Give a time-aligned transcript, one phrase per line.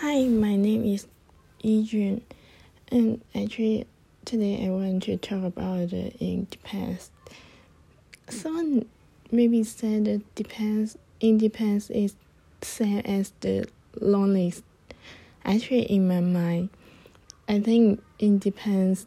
[0.00, 1.06] Hi, my name is
[1.62, 2.22] Yijun,
[2.90, 3.86] and actually
[4.24, 7.10] today I want to talk about the independence.
[8.26, 8.86] Someone
[9.30, 12.14] maybe said that depends independence is
[12.62, 13.68] same as the
[14.00, 14.62] loneliness.
[15.44, 16.70] Actually, in my mind,
[17.46, 19.04] I think independence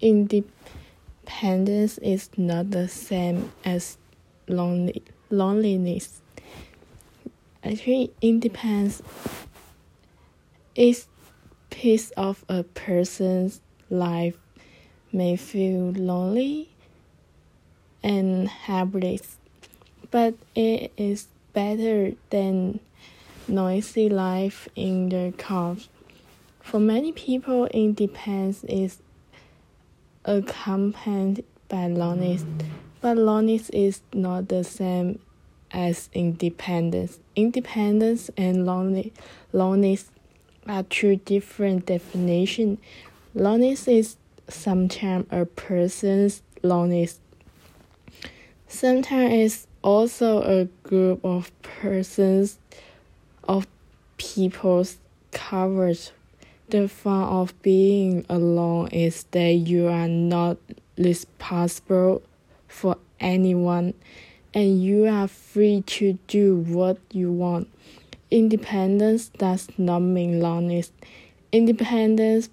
[0.00, 3.98] independence is not the same as
[4.46, 6.22] lonely loneliness.
[7.64, 9.02] Actually, independence
[10.78, 11.08] is
[11.70, 14.38] piece of a person's life
[15.12, 16.70] may feel lonely
[18.02, 19.38] and helpless,
[20.12, 22.78] but it is better than
[23.48, 25.76] noisy life in the car.
[26.60, 28.98] For many people, independence is
[30.24, 32.44] accompanied by loneliness,
[33.00, 35.18] but loneliness is not the same
[35.72, 37.18] as independence.
[37.34, 39.12] Independence and lonely,
[39.52, 40.10] loneliness
[40.68, 42.78] are two different definitions.
[43.34, 44.16] Loneliness is
[44.48, 47.20] sometimes a person's loneliness.
[48.68, 52.58] Sometimes it's also a group of persons,
[53.44, 53.66] of
[54.18, 54.98] people's
[55.32, 55.98] covered.
[56.68, 60.58] The fun of being alone is that you are not
[60.98, 62.22] responsible
[62.66, 63.94] for anyone
[64.52, 67.68] and you are free to do what you want.
[68.30, 70.92] Independence does not mean loneliness.
[71.50, 72.50] Independence,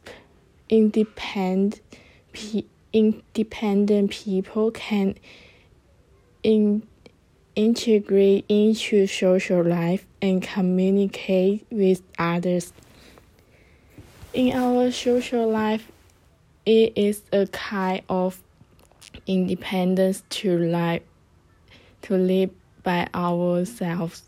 [0.69, 1.81] independent,
[2.93, 5.15] independent people can
[6.43, 6.83] in,
[7.55, 12.71] integrate into social life and communicate with others.
[14.33, 15.91] In our social life,
[16.65, 18.41] it is a kind of
[19.27, 21.01] independence to live
[22.03, 22.51] to live
[22.83, 24.23] by ourselves.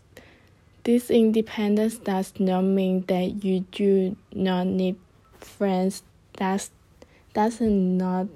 [0.84, 4.96] This independence does not mean that you do not need
[5.38, 6.02] friends.
[6.34, 6.70] That's
[7.34, 8.28] does not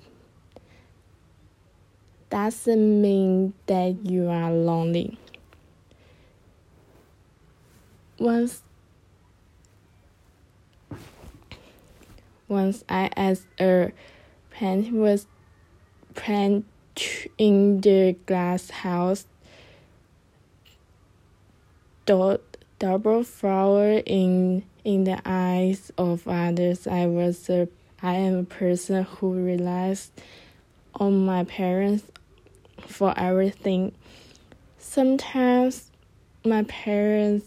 [2.31, 5.19] doesn't mean that you are lonely.
[8.19, 8.63] Once
[12.49, 13.93] once I asked a
[14.51, 15.27] plant was
[16.15, 16.65] plant
[17.39, 19.27] in the glass house
[22.79, 26.87] double flower in in the eyes of others.
[26.87, 27.69] I was a
[28.03, 30.11] I am a person who relies
[30.95, 32.05] on my parents
[32.87, 33.93] for everything.
[34.79, 35.91] Sometimes
[36.45, 37.47] my parents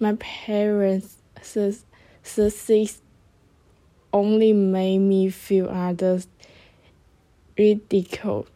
[0.00, 3.00] my parents success
[4.12, 6.26] only made me feel others
[7.56, 8.48] ridiculous.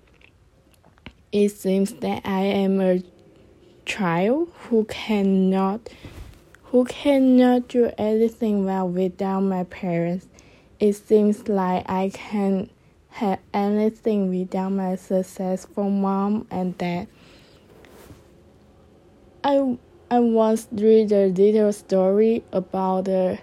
[1.32, 3.02] It seems that I am a
[3.90, 5.80] child who cannot
[6.66, 10.28] who cannot do anything well without my parents.
[10.78, 12.70] It seems like I can't
[13.08, 17.08] have anything without my successful mom and dad.
[19.42, 19.76] I
[20.08, 23.40] I once read a little story about the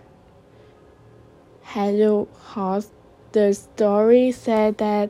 [1.63, 2.85] hedgehog.
[3.33, 5.09] The story said that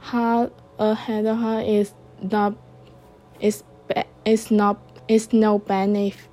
[0.00, 0.50] how
[0.80, 2.56] a hedgehog is not
[3.38, 3.62] is
[4.24, 6.28] it's not it's no benefit.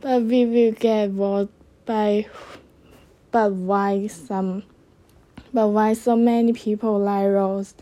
[0.00, 1.48] But we will get what
[1.86, 2.26] by
[3.30, 4.64] but why some
[5.52, 7.74] but why so many people like rose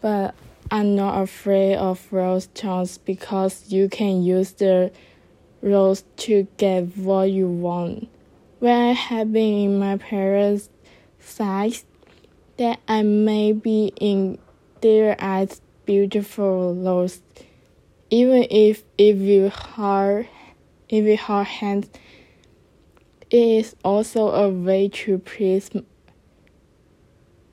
[0.00, 0.34] but
[0.70, 4.90] I'm not afraid of rose chance because you can use the
[5.62, 8.08] rose to get what you want.
[8.58, 10.68] When I have been in my parents'
[11.20, 11.84] sight,
[12.56, 14.38] that I may be in
[14.80, 17.22] their eyes beautiful lost,
[18.10, 20.28] even if if you hard
[20.88, 21.88] if you hard hands.
[23.28, 25.70] It is also a way to please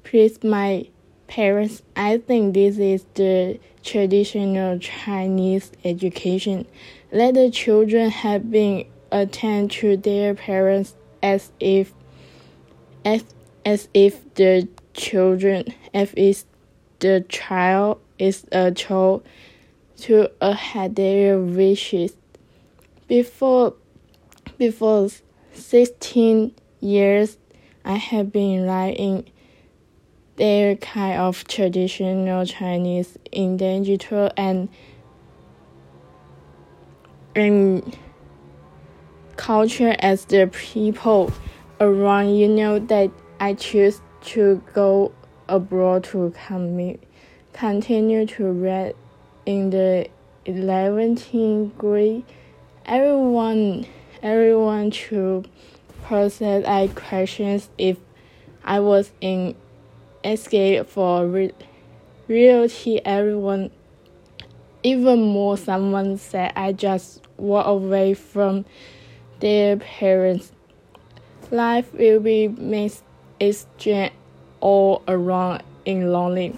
[0.03, 0.87] please my
[1.27, 1.81] parents.
[1.95, 6.67] I think this is the traditional Chinese education.
[7.11, 11.93] Let the children have been attend to their parents as if
[13.05, 13.23] as
[13.65, 16.43] as if the children as if
[16.99, 19.25] the child is a child
[19.97, 22.15] to a their wishes.
[23.07, 23.73] Before
[24.57, 25.09] before
[25.53, 27.37] sixteen years
[27.83, 29.25] I have been writing
[30.37, 34.69] their kind of traditional Chinese in digital and
[37.35, 37.97] and
[39.35, 41.31] culture as the people
[41.81, 45.11] around you know that I choose to go
[45.49, 47.03] abroad to commit
[47.53, 48.95] continue to read
[49.45, 50.07] in the
[50.45, 52.25] 11th grade,
[52.85, 53.85] everyone
[54.21, 55.43] everyone to
[56.03, 57.97] process I questions if
[58.63, 59.55] I was in
[60.23, 61.53] escape for re-
[62.27, 62.99] reality.
[63.05, 63.69] Everyone
[64.81, 68.65] even more someone said I just walk away from
[69.39, 70.51] their parents.
[71.51, 73.03] Life will be mixed
[73.39, 74.13] exchange
[74.59, 76.55] all around in lonely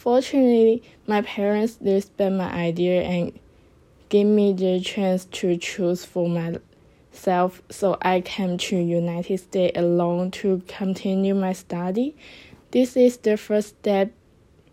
[0.00, 3.38] fortunately my parents respect my idea and
[4.08, 10.30] give me the chance to choose for myself so I came to United States alone
[10.42, 12.16] to continue my study.
[12.70, 14.10] This is the first step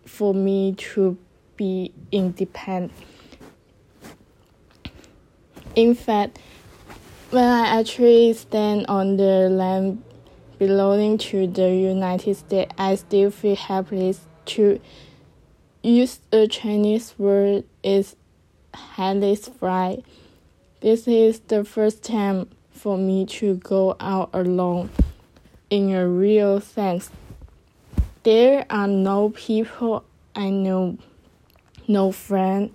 [0.06, 1.18] for me to
[1.58, 2.94] be independent.
[5.76, 6.40] In fact,
[7.32, 10.02] when I actually stand on the land
[10.58, 14.80] belonging to the United States, I still feel helpless to
[15.84, 18.16] use a Chinese word is
[18.74, 20.04] Harris fry.
[20.82, 24.90] This is the first time for me to go out alone
[25.70, 27.10] in a real sense.
[28.24, 30.04] There are no people
[30.36, 30.98] I know,
[31.88, 32.74] no friend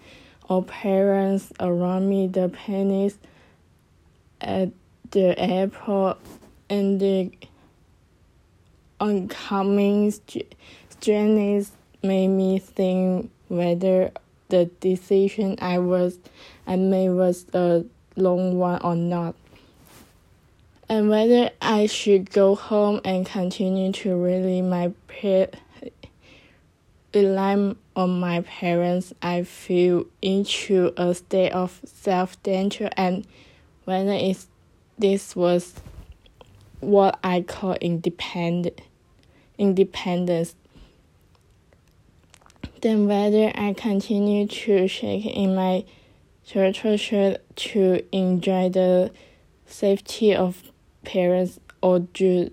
[0.49, 2.27] or parents around me.
[2.27, 3.15] The panic
[4.41, 4.71] at
[5.11, 6.19] the airport
[6.69, 7.31] and the
[8.99, 10.13] oncoming
[10.91, 11.73] strangers
[12.03, 14.11] made me think whether
[14.49, 16.19] the decision I was
[16.67, 17.85] I made was a
[18.17, 19.35] long one or not,
[20.89, 24.93] and whether I should go home and continue to rely my
[27.15, 29.13] rely on my parents.
[29.23, 33.27] I feel into a state of self danger, and
[33.85, 34.49] whether it's
[34.99, 35.75] this was
[36.81, 38.81] what I call independent
[39.59, 40.57] independence
[42.83, 45.85] then whether I continue to shake in my
[46.47, 49.13] turtle shirt to enjoy the
[49.67, 50.71] safety of
[51.05, 52.51] parents or do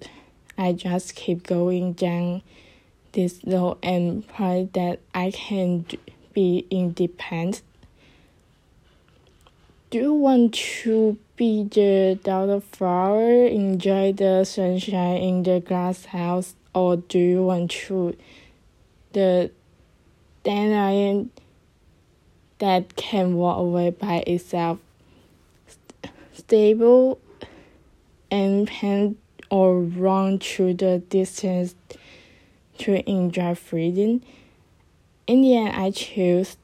[0.58, 2.44] I just keep going down
[3.12, 5.86] this road and pray that I can
[6.34, 7.64] be independent?
[9.90, 16.54] Do you want to be the daughter flower, enjoy the sunshine in the glass house,
[16.76, 18.16] or do you want to
[19.14, 19.50] the
[20.44, 21.32] dandelion
[22.60, 24.80] that can walk away by itself,
[26.34, 27.20] stable
[28.32, 29.18] and pen
[29.50, 31.76] or run through the distance
[32.78, 34.22] to enjoy freedom.
[35.28, 36.58] In the end, I choose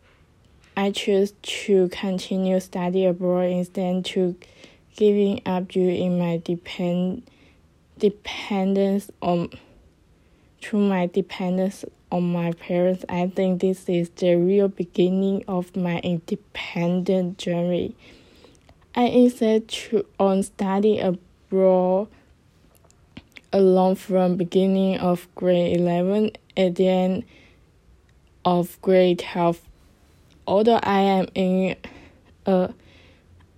[0.78, 4.36] I choose to continue study abroad instead to
[4.98, 7.24] giving up due in my depend
[7.98, 9.50] dependence on
[10.62, 16.00] to my dependence on my parents, I think this is the real beginning of my
[16.00, 17.94] independent journey.
[18.96, 22.08] I insist to on study abroad
[23.52, 27.26] alone from beginning of grade 11 at the end
[28.46, 29.60] of grade 12.
[30.48, 31.76] Although I am in
[32.46, 32.74] a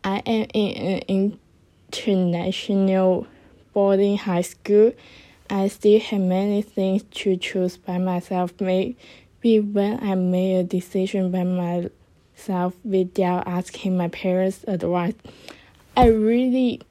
[0.04, 1.40] I am in an
[1.94, 3.28] international
[3.74, 4.94] boarding high school,
[5.50, 8.54] I still have many things to choose by myself.
[8.60, 8.98] Maybe
[9.60, 15.14] when I made a decision by myself without asking my parents' advice,
[15.96, 16.82] I really,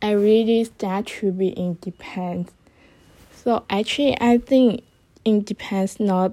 [0.00, 2.52] I really start to be independent.
[3.34, 4.82] So actually, I think
[5.24, 6.32] independence not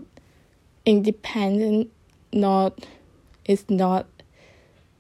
[0.86, 1.92] independent
[2.32, 2.86] not
[3.46, 4.06] is not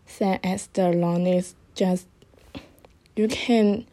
[0.06, 1.44] same as the lonely.
[1.76, 2.08] Just
[3.16, 3.86] you can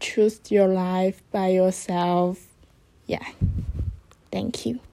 [0.00, 2.46] choose your life by yourself.
[3.06, 3.26] Yeah.
[4.30, 4.80] Thank you.